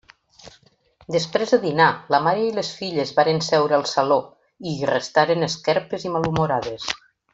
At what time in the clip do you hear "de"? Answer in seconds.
1.55-1.59